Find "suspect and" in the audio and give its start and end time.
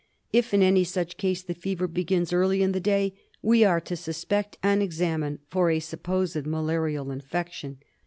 3.95-4.81